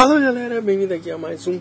Fala 0.00 0.20
galera, 0.20 0.60
bem-vindo 0.60 0.94
aqui 0.94 1.10
a 1.10 1.18
mais 1.18 1.48
um 1.48 1.60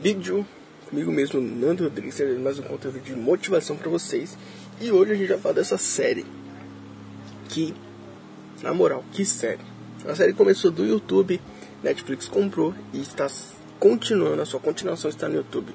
vídeo 0.00 0.46
comigo 0.88 1.10
mesmo, 1.10 1.40
Nando 1.40 1.82
Rodrigues, 1.82 2.16
mais 2.38 2.56
um 2.60 2.62
conteúdo 2.62 3.00
de 3.00 3.12
motivação 3.12 3.76
para 3.76 3.90
vocês. 3.90 4.38
E 4.80 4.92
hoje 4.92 5.10
a 5.10 5.14
gente 5.16 5.26
vai 5.26 5.38
falar 5.38 5.54
dessa 5.56 5.76
série 5.76 6.24
que, 7.48 7.74
na 8.62 8.72
moral, 8.72 9.04
que 9.10 9.24
série. 9.24 9.58
A 10.06 10.14
série 10.14 10.32
começou 10.32 10.70
do 10.70 10.86
YouTube, 10.86 11.40
Netflix 11.82 12.28
comprou 12.28 12.72
e 12.92 13.00
está 13.00 13.26
continuando, 13.80 14.40
a 14.40 14.46
sua 14.46 14.60
continuação 14.60 15.10
está 15.10 15.28
no 15.28 15.34
YouTube. 15.34 15.74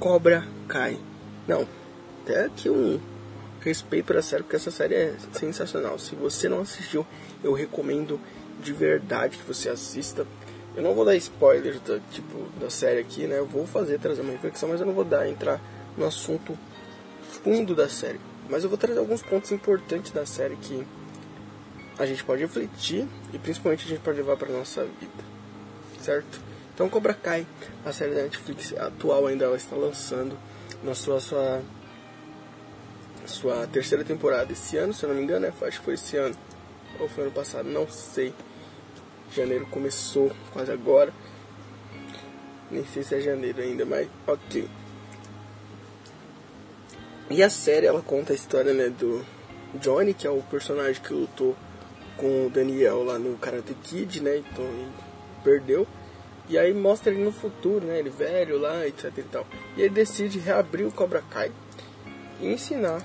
Cobra 0.00 0.44
Kai. 0.66 0.98
Não, 1.46 1.64
até 2.24 2.46
aqui 2.46 2.68
um 2.68 2.98
respeito 3.60 4.06
para 4.06 4.18
a 4.18 4.22
série, 4.22 4.42
porque 4.42 4.56
essa 4.56 4.72
série 4.72 4.96
é 4.96 5.14
sensacional. 5.30 5.96
Se 5.96 6.16
você 6.16 6.48
não 6.48 6.62
assistiu, 6.62 7.06
eu 7.44 7.52
recomendo 7.52 8.18
de 8.60 8.72
verdade 8.72 9.38
que 9.38 9.44
você 9.44 9.68
assista. 9.68 10.26
Eu 10.76 10.82
não 10.82 10.94
vou 10.94 11.04
dar 11.04 11.16
spoilers 11.16 11.80
da, 11.80 11.98
tipo, 12.10 12.46
da 12.60 12.70
série 12.70 13.00
aqui, 13.00 13.26
né? 13.26 13.38
Eu 13.38 13.46
vou 13.46 13.66
fazer, 13.66 13.98
trazer 13.98 14.22
uma 14.22 14.32
reflexão, 14.32 14.68
mas 14.68 14.80
eu 14.80 14.86
não 14.86 14.94
vou 14.94 15.04
dar, 15.04 15.28
entrar 15.28 15.60
no 15.96 16.06
assunto 16.06 16.56
fundo 17.42 17.74
da 17.74 17.88
série. 17.88 18.20
Mas 18.48 18.64
eu 18.64 18.68
vou 18.68 18.78
trazer 18.78 18.98
alguns 18.98 19.22
pontos 19.22 19.50
importantes 19.52 20.12
da 20.12 20.24
série 20.26 20.56
que 20.56 20.86
a 21.98 22.06
gente 22.06 22.24
pode 22.24 22.42
refletir 22.42 23.06
e 23.32 23.38
principalmente 23.38 23.84
a 23.84 23.88
gente 23.88 24.00
pode 24.00 24.16
levar 24.16 24.36
para 24.36 24.48
nossa 24.48 24.84
vida, 24.84 25.24
certo? 26.00 26.40
Então 26.74 26.88
Cobra 26.88 27.12
Kai, 27.12 27.46
a 27.84 27.92
série 27.92 28.14
da 28.14 28.22
Netflix 28.22 28.72
atual 28.76 29.26
ainda 29.26 29.44
ela 29.44 29.56
está 29.56 29.76
lançando 29.76 30.36
na 30.82 30.94
sua, 30.94 31.20
sua 31.20 31.60
sua 33.26 33.66
terceira 33.66 34.02
temporada 34.02 34.52
esse 34.52 34.76
ano, 34.76 34.92
se 34.92 35.04
eu 35.04 35.08
não 35.08 35.16
me 35.16 35.22
engano, 35.22 35.46
né? 35.46 35.52
acho 35.62 35.78
que 35.78 35.84
foi 35.84 35.94
esse 35.94 36.16
ano 36.16 36.34
ou 36.98 37.08
foi 37.08 37.24
ano 37.24 37.32
passado, 37.32 37.68
não 37.68 37.88
sei. 37.88 38.34
Janeiro 39.34 39.66
começou 39.66 40.30
quase 40.52 40.70
agora. 40.72 41.12
Nem 42.70 42.84
sei 42.86 43.02
se 43.02 43.14
é 43.14 43.20
janeiro 43.20 43.60
ainda, 43.60 43.84
mas 43.84 44.08
ok. 44.26 44.68
E 47.28 47.42
a 47.42 47.50
série 47.50 47.86
ela 47.86 48.02
conta 48.02 48.32
a 48.32 48.36
história 48.36 48.72
né, 48.72 48.88
do 48.88 49.24
Johnny, 49.74 50.14
que 50.14 50.26
é 50.26 50.30
o 50.30 50.42
personagem 50.42 51.00
que 51.00 51.12
lutou 51.12 51.56
com 52.16 52.46
o 52.46 52.50
Daniel 52.50 53.04
lá 53.04 53.18
no 53.18 53.36
Karate 53.38 53.74
Kid, 53.74 54.20
né? 54.20 54.38
Então 54.38 54.64
ele 54.64 54.88
perdeu. 55.42 55.86
E 56.48 56.58
aí 56.58 56.74
mostra 56.74 57.12
ele 57.12 57.22
no 57.22 57.30
futuro, 57.30 57.86
né? 57.86 57.98
Ele 57.98 58.10
velho 58.10 58.58
lá, 58.58 58.86
etc 58.86 59.12
e 59.16 59.22
tal. 59.22 59.46
E 59.76 59.82
ele 59.82 59.90
decide 59.90 60.38
reabrir 60.38 60.84
o 60.86 60.92
Cobra 60.92 61.22
Kai 61.22 61.52
e 62.40 62.48
ensinar 62.48 63.00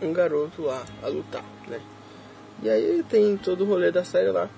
um 0.00 0.12
garoto 0.12 0.62
lá 0.62 0.84
a 1.02 1.08
lutar, 1.08 1.44
né? 1.68 1.80
E 2.62 2.68
aí 2.68 3.04
tem 3.08 3.36
todo 3.36 3.64
o 3.64 3.66
rolê 3.66 3.92
da 3.92 4.04
série 4.04 4.30
lá. 4.30 4.48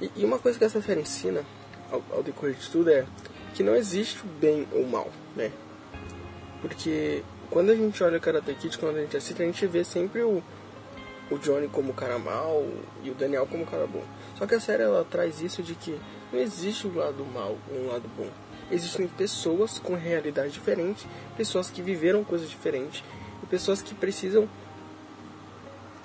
E, 0.00 0.10
e 0.16 0.24
uma 0.24 0.38
coisa 0.38 0.58
que 0.58 0.64
essa 0.64 0.80
série 0.80 1.00
ensina 1.00 1.44
ao, 1.90 2.02
ao, 2.10 2.22
decorrer 2.22 2.54
de 2.54 2.68
tudo 2.68 2.90
é 2.90 3.06
que 3.54 3.62
não 3.62 3.74
existe 3.74 4.20
o 4.24 4.26
bem 4.26 4.66
ou 4.72 4.82
o 4.82 4.90
mal, 4.90 5.10
né? 5.36 5.52
Porque 6.60 7.22
quando 7.50 7.70
a 7.70 7.74
gente 7.74 8.02
olha 8.02 8.18
Karate 8.18 8.54
Kid, 8.54 8.78
quando 8.78 8.96
a 8.96 9.00
gente 9.02 9.16
assiste, 9.16 9.42
a 9.42 9.46
gente 9.46 9.66
vê 9.66 9.84
sempre 9.84 10.22
o, 10.22 10.42
o 11.30 11.38
Johnny 11.38 11.68
como 11.68 11.92
o 11.92 11.94
cara 11.94 12.18
mal 12.18 12.66
e 13.02 13.10
o 13.10 13.14
Daniel 13.14 13.46
como 13.46 13.62
o 13.62 13.66
cara 13.66 13.86
bom. 13.86 14.02
Só 14.36 14.46
que 14.46 14.54
a 14.54 14.60
série 14.60 14.82
ela 14.82 15.04
traz 15.08 15.40
isso 15.40 15.62
de 15.62 15.74
que 15.74 15.98
não 16.32 16.40
existe 16.40 16.86
um 16.86 16.96
lado 16.96 17.24
mal 17.24 17.56
ou 17.70 17.84
um 17.84 17.86
lado 17.88 18.08
bom. 18.16 18.28
Existem 18.70 19.06
pessoas 19.06 19.78
com 19.78 19.94
realidade 19.94 20.52
diferente, 20.52 21.06
pessoas 21.36 21.70
que 21.70 21.82
viveram 21.82 22.24
coisas 22.24 22.48
diferentes 22.48 23.04
e 23.42 23.46
pessoas 23.46 23.82
que 23.82 23.94
precisam 23.94 24.48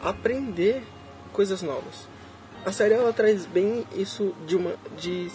aprender 0.02 0.84
coisas 1.32 1.62
novas. 1.62 2.08
A 2.66 2.72
série 2.72 2.94
ela 2.94 3.14
traz 3.14 3.46
bem 3.46 3.86
isso 3.94 4.36
de 4.46 4.56
uma 4.56 4.76
de 4.98 5.32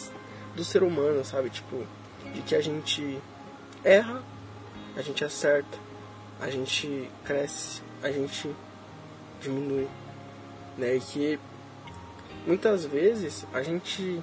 do 0.55 0.65
ser 0.65 0.83
humano, 0.83 1.25
sabe? 1.25 1.51
Tipo, 1.51 1.85
de 2.33 2.43
que 2.43 2.55
a 2.55 2.61
gente 2.61 3.19
erra, 3.83 4.23
a 4.97 5.03
gente 5.03 5.25
acerta, 5.25 5.79
a 6.41 6.49
gente 6.51 7.11
cresce, 7.25 7.83
a 8.03 8.11
gente 8.11 8.55
diminui, 9.41 9.89
né? 10.77 10.97
E 10.97 11.01
que 11.01 11.41
muitas 12.47 12.85
vezes 12.85 13.47
a 13.53 13.63
gente 13.63 14.23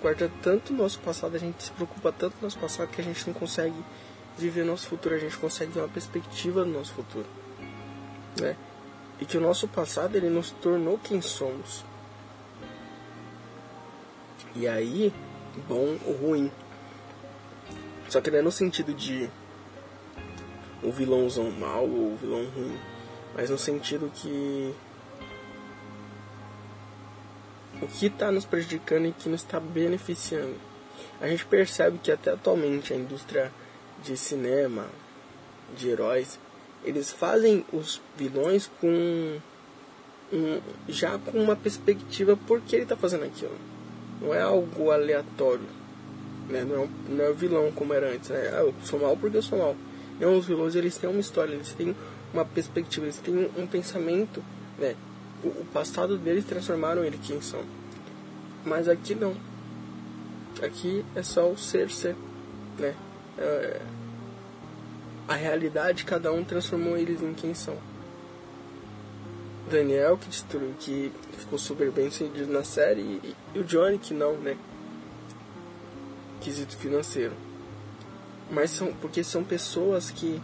guarda 0.00 0.30
tanto 0.42 0.72
o 0.72 0.76
nosso 0.76 1.00
passado, 1.00 1.34
a 1.34 1.38
gente 1.38 1.64
se 1.64 1.70
preocupa 1.72 2.12
tanto 2.12 2.36
do 2.36 2.42
nosso 2.42 2.58
passado 2.58 2.88
que 2.88 3.00
a 3.00 3.04
gente 3.04 3.26
não 3.26 3.34
consegue 3.34 3.84
viver 4.38 4.64
nosso 4.64 4.86
futuro, 4.86 5.14
a 5.14 5.18
gente 5.18 5.36
consegue 5.36 5.72
ter 5.72 5.80
uma 5.80 5.88
perspectiva 5.88 6.64
do 6.64 6.70
nosso 6.70 6.92
futuro, 6.92 7.26
né? 8.40 8.56
E 9.20 9.24
que 9.24 9.36
o 9.36 9.40
nosso 9.40 9.66
passado 9.66 10.14
ele 10.14 10.28
nos 10.28 10.50
tornou 10.50 10.98
quem 10.98 11.20
somos. 11.22 11.84
E 14.58 14.66
aí, 14.66 15.12
bom 15.68 15.98
ou 16.06 16.14
ruim. 16.14 16.50
Só 18.08 18.22
que 18.22 18.30
não 18.30 18.38
é 18.38 18.42
no 18.42 18.50
sentido 18.50 18.94
de 18.94 19.28
o 20.82 20.90
vilãozão 20.90 21.50
mal 21.50 21.84
ou 21.84 22.14
o 22.14 22.16
vilão 22.16 22.46
ruim, 22.46 22.78
mas 23.34 23.50
no 23.50 23.58
sentido 23.58 24.10
que 24.14 24.74
o 27.82 27.86
que 27.86 28.06
está 28.06 28.32
nos 28.32 28.46
prejudicando 28.46 29.06
e 29.06 29.12
que 29.12 29.28
nos 29.28 29.42
está 29.42 29.60
beneficiando. 29.60 30.56
A 31.20 31.28
gente 31.28 31.44
percebe 31.44 31.98
que 31.98 32.10
até 32.10 32.30
atualmente 32.30 32.94
a 32.94 32.96
indústria 32.96 33.52
de 34.02 34.16
cinema, 34.16 34.86
de 35.76 35.90
heróis, 35.90 36.38
eles 36.82 37.12
fazem 37.12 37.62
os 37.74 38.00
vilões 38.16 38.70
com 38.80 39.38
um, 40.32 40.60
já 40.88 41.18
com 41.18 41.38
uma 41.38 41.56
perspectiva 41.56 42.38
por 42.46 42.62
que 42.62 42.74
ele 42.74 42.84
está 42.84 42.96
fazendo 42.96 43.24
aquilo. 43.24 43.75
Não 44.20 44.34
é 44.34 44.42
algo 44.42 44.90
aleatório. 44.90 45.66
Né? 46.48 46.64
Não, 46.64 46.84
é, 46.84 46.88
não 47.08 47.24
é 47.24 47.32
vilão 47.32 47.72
como 47.72 47.92
era 47.92 48.12
antes. 48.12 48.30
Né? 48.30 48.50
Ah, 48.52 48.60
eu 48.60 48.74
sou 48.82 49.00
mal 49.00 49.16
porque 49.16 49.36
eu 49.36 49.42
sou 49.42 49.58
mal. 49.58 49.76
Não, 50.20 50.36
os 50.36 50.46
vilões 50.46 50.74
eles 50.74 50.96
têm 50.96 51.10
uma 51.10 51.20
história, 51.20 51.52
eles 51.52 51.72
têm 51.72 51.94
uma 52.32 52.44
perspectiva, 52.44 53.06
eles 53.06 53.18
têm 53.18 53.50
um 53.56 53.66
pensamento. 53.66 54.42
Né? 54.78 54.94
O, 55.44 55.48
o 55.48 55.66
passado 55.72 56.16
deles 56.16 56.44
transformaram 56.44 57.04
ele 57.04 57.18
quem 57.18 57.40
são. 57.40 57.60
Mas 58.64 58.88
aqui 58.88 59.14
não. 59.14 59.34
Aqui 60.62 61.04
é 61.14 61.22
só 61.22 61.50
o 61.50 61.58
ser 61.58 61.90
ser. 61.90 62.16
Né? 62.78 62.94
É, 63.38 63.80
a 65.28 65.34
realidade, 65.34 66.04
cada 66.04 66.32
um 66.32 66.44
transformou 66.44 66.96
eles 66.96 67.20
em 67.20 67.34
quem 67.34 67.52
são. 67.52 67.76
Daniel 69.70 70.16
que 70.16 70.28
destruiu, 70.28 70.74
que 70.78 71.12
ficou 71.38 71.58
super 71.58 71.90
bem 71.90 72.10
sucedido 72.10 72.52
na 72.52 72.62
série, 72.62 73.00
e, 73.00 73.34
e, 73.54 73.58
o 73.58 73.64
Johnny 73.64 73.98
que 73.98 74.14
não, 74.14 74.34
né? 74.34 74.56
Quesito 76.40 76.76
financeiro. 76.76 77.34
Mas 78.50 78.70
são 78.70 78.92
porque 78.94 79.24
são 79.24 79.42
pessoas 79.42 80.10
que, 80.10 80.40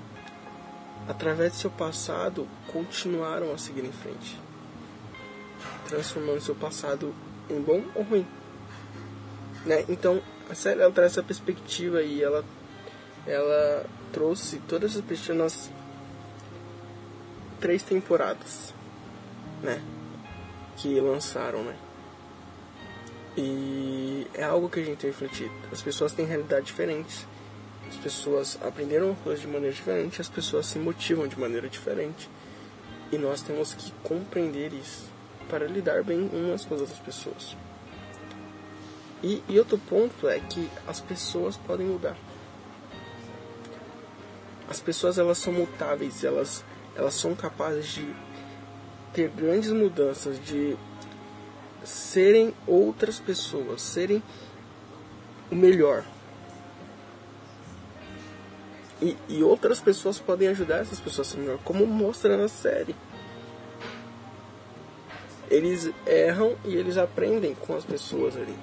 através 1.08 1.52
do 1.52 1.58
seu 1.58 1.70
passado, 1.70 2.48
continuaram 2.72 3.52
a 3.52 3.58
seguir 3.58 3.84
em 3.84 3.92
frente, 3.92 4.40
transformando 5.88 6.40
seu 6.40 6.56
passado 6.56 7.14
em 7.48 7.60
bom 7.60 7.84
ou 7.94 8.02
ruim. 8.02 8.26
Né? 9.64 9.84
Então 9.88 10.20
a 10.50 10.54
série 10.54 10.80
ela 10.80 10.90
traz 10.90 11.12
essa 11.12 11.22
perspectiva 11.22 12.02
e 12.02 12.20
ela 12.20 12.44
ela 13.24 13.86
trouxe 14.12 14.58
todas 14.66 14.96
as 14.96 15.00
perspectivas 15.00 15.36
nas 15.36 15.70
três 17.60 17.84
temporadas 17.84 18.74
né? 19.62 19.82
Que 20.76 21.00
lançaram, 21.00 21.62
né? 21.62 21.76
E 23.36 24.26
é 24.34 24.42
algo 24.44 24.68
que 24.68 24.80
a 24.80 24.84
gente 24.84 24.98
tem 24.98 25.10
refletido. 25.10 25.52
As 25.70 25.80
pessoas 25.80 26.12
têm 26.12 26.26
realidade 26.26 26.66
diferentes. 26.66 27.26
As 27.88 27.96
pessoas 27.96 28.58
aprenderam 28.62 29.14
coisas 29.16 29.40
de 29.40 29.48
maneira 29.48 29.74
diferente. 29.74 30.20
As 30.20 30.28
pessoas 30.28 30.66
se 30.66 30.78
motivam 30.78 31.26
de 31.26 31.38
maneira 31.38 31.68
diferente. 31.68 32.28
E 33.10 33.16
nós 33.16 33.42
temos 33.42 33.74
que 33.74 33.92
compreender 34.02 34.72
isso 34.72 35.10
para 35.48 35.66
lidar 35.66 36.02
bem 36.02 36.30
umas 36.32 36.64
com 36.64 36.74
as 36.74 36.80
outras 36.80 36.98
pessoas. 36.98 37.56
E, 39.22 39.42
e 39.48 39.58
outro 39.58 39.78
ponto 39.78 40.28
é 40.28 40.40
que 40.40 40.68
as 40.86 41.00
pessoas 41.00 41.56
podem 41.56 41.86
mudar. 41.86 42.16
As 44.68 44.80
pessoas 44.80 45.18
elas 45.18 45.38
são 45.38 45.52
mutáveis, 45.52 46.24
elas, 46.24 46.64
elas 46.96 47.14
são 47.14 47.34
capazes 47.34 47.86
de 47.88 48.14
ter 49.12 49.28
grandes 49.28 49.70
mudanças, 49.70 50.42
de 50.44 50.76
serem 51.84 52.54
outras 52.66 53.18
pessoas, 53.18 53.82
serem 53.82 54.22
o 55.50 55.54
melhor. 55.54 56.04
E, 59.00 59.16
e 59.28 59.42
outras 59.42 59.80
pessoas 59.80 60.18
podem 60.18 60.48
ajudar 60.48 60.78
essas 60.78 61.00
pessoas 61.00 61.28
a 61.28 61.30
ser 61.32 61.38
melhor, 61.38 61.58
como 61.64 61.86
mostra 61.86 62.36
na 62.36 62.48
série. 62.48 62.94
Eles 65.50 65.90
erram 66.06 66.56
e 66.64 66.74
eles 66.76 66.96
aprendem 66.96 67.54
com 67.54 67.74
as 67.76 67.84
pessoas 67.84 68.36
ali. 68.36 68.56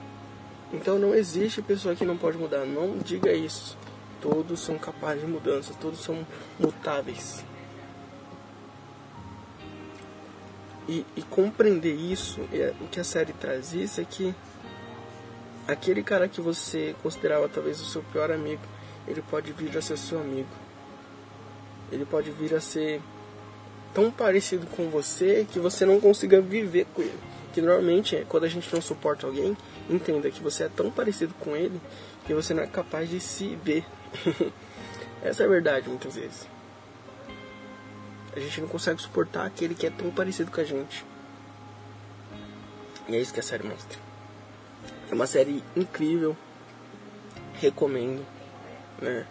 Então 0.72 0.98
não 0.98 1.14
existe 1.14 1.62
pessoa 1.62 1.96
que 1.96 2.06
não 2.06 2.18
pode 2.18 2.38
mudar. 2.38 2.66
Não 2.66 2.98
diga 2.98 3.34
isso. 3.34 3.78
Todos 4.22 4.60
são 4.60 4.78
capazes 4.78 5.22
de 5.22 5.28
mudanças, 5.28 5.76
todos 5.76 6.00
são 6.00 6.26
mutáveis. 6.60 7.44
E, 10.90 11.06
e 11.16 11.22
compreender 11.22 11.94
isso, 11.94 12.42
é, 12.52 12.74
o 12.82 12.88
que 12.88 13.00
a 13.00 13.04
série 13.04 13.32
traz 13.32 13.74
isso 13.74 14.02
é 14.02 14.04
que 14.04 14.34
aquele 15.68 16.02
cara 16.02 16.28
que 16.28 16.42
você 16.42 16.96
considerava 17.04 17.48
talvez 17.48 17.80
o 17.80 17.86
seu 17.86 18.02
pior 18.12 18.32
amigo, 18.32 18.64
ele 19.08 19.22
pode 19.22 19.52
vir 19.54 19.78
a 19.78 19.84
ser 19.84 20.00
seu 20.00 20.20
amigo. 20.20 20.50
Ele 21.92 22.06
pode 22.06 22.32
vir 22.32 22.56
a 22.56 22.60
ser 22.60 23.00
tão 23.94 24.10
parecido 24.10 24.66
com 24.66 24.90
você 24.90 25.46
que 25.52 25.60
você 25.60 25.86
não 25.86 26.02
consiga 26.02 26.42
viver 26.42 26.88
com 26.96 27.04
ele. 27.04 27.20
Que 27.54 27.62
normalmente 27.62 28.16
é 28.16 28.26
quando 28.28 28.46
a 28.46 28.50
gente 28.50 28.74
não 28.74 28.82
suporta 28.82 29.28
alguém, 29.28 29.56
entenda 29.88 30.32
que 30.32 30.42
você 30.42 30.64
é 30.64 30.70
tão 30.76 30.90
parecido 30.90 31.36
com 31.36 31.56
ele 31.56 31.80
que 32.26 32.34
você 32.34 32.52
não 32.52 32.64
é 32.64 32.68
capaz 32.68 33.08
de 33.08 33.20
se 33.20 33.56
ver. 33.64 33.86
Essa 35.22 35.44
é 35.44 35.46
a 35.46 35.50
verdade 35.50 35.88
muitas 35.88 36.16
vezes. 36.16 36.48
A 38.36 38.40
gente 38.40 38.62
não 38.62 38.68
consegue 38.68 39.02
suportar 39.02 39.46
aquele 39.46 39.74
que 39.74 39.88
é 39.88 39.90
tão 39.90 40.12
parecido 40.12 40.52
com 40.52 40.62
a 40.62 40.64
gente. 40.64 41.06
E 43.08 43.16
é 43.16 43.20
isso 43.20 43.34
que 43.34 43.40
a 43.40 43.44
série 43.44 43.68
mostra. 43.68 43.98
É 45.10 45.14
uma 45.14 45.26
série 45.26 45.64
incrível. 45.76 46.38
Recomendo. 47.56 48.26
Né? 49.02 49.26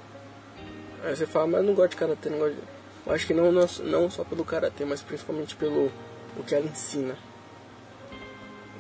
Aí 1.05 1.15
você 1.15 1.27
fala, 1.27 1.47
mas 1.47 1.65
não 1.65 1.75
gosto 1.75 1.91
de 1.91 1.97
karatê, 1.97 2.29
não 2.29 2.39
gosto 2.39 2.55
de... 2.55 2.63
Eu 3.07 3.15
acho 3.15 3.27
que 3.27 3.33
não, 3.33 3.53
não, 3.53 3.67
não 3.85 4.11
só 4.11 4.25
pelo 4.25 4.45
karatê, 4.45 4.85
mas 4.85 5.01
principalmente 5.01 5.55
pelo 5.55 5.91
o 6.37 6.43
que 6.45 6.55
ela 6.55 6.67
ensina. 6.67 7.17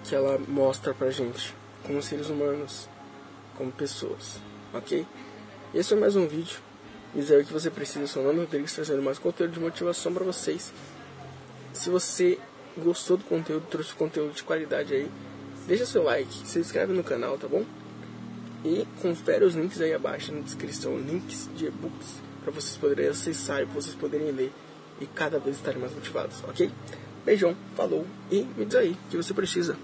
Que 0.04 0.14
ela 0.14 0.38
mostra 0.38 0.92
pra 0.92 1.10
gente. 1.10 1.54
Como 1.84 2.02
seres 2.02 2.28
humanos. 2.28 2.88
Como 3.56 3.70
pessoas. 3.70 4.40
Ok? 4.74 5.06
Esse 5.72 5.94
é 5.94 5.96
mais 5.96 6.16
um 6.16 6.26
vídeo. 6.26 6.67
Dizer 7.14 7.44
que 7.44 7.52
você 7.52 7.70
precisa. 7.70 8.00
Eu 8.00 8.08
sou 8.08 8.22
o 8.22 8.26
Nando 8.26 8.40
Rodrigues 8.40 8.74
trazendo 8.74 9.02
mais 9.02 9.18
conteúdo 9.18 9.52
de 9.52 9.60
motivação 9.60 10.12
para 10.12 10.24
vocês. 10.24 10.72
Se 11.72 11.90
você 11.90 12.38
gostou 12.76 13.16
do 13.16 13.24
conteúdo, 13.24 13.66
trouxe 13.68 13.94
conteúdo 13.94 14.32
de 14.34 14.42
qualidade 14.42 14.94
aí, 14.94 15.10
deixa 15.66 15.86
seu 15.86 16.02
like, 16.02 16.46
se 16.46 16.58
inscreve 16.58 16.92
no 16.92 17.02
canal, 17.02 17.36
tá 17.38 17.48
bom? 17.48 17.64
E 18.64 18.86
confere 19.00 19.44
os 19.44 19.54
links 19.54 19.80
aí 19.80 19.92
abaixo 19.92 20.32
na 20.32 20.40
descrição, 20.40 20.98
links 20.98 21.48
de 21.56 21.66
e-books 21.66 22.20
para 22.42 22.52
vocês 22.52 22.76
poderem 22.76 23.08
acessar 23.08 23.62
e 23.62 23.64
vocês 23.66 23.94
poderem 23.94 24.30
ler 24.30 24.52
e 25.00 25.06
cada 25.06 25.38
vez 25.38 25.56
estarem 25.56 25.80
mais 25.80 25.94
motivados, 25.94 26.42
ok? 26.44 26.70
Beijão, 27.24 27.54
falou 27.76 28.06
e 28.30 28.42
me 28.56 28.64
diz 28.64 28.74
aí 28.74 28.96
que 29.10 29.16
você 29.16 29.34
precisa. 29.34 29.76